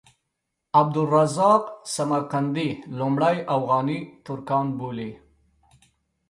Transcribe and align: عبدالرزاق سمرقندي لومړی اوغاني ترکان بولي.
عبدالرزاق 0.79 1.63
سمرقندي 1.95 2.67
لومړی 2.99 3.37
اوغاني 3.55 3.99
ترکان 4.25 4.65
بولي. 4.79 5.11